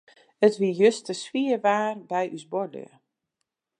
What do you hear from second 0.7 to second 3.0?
juster swier waar by ús buorlju.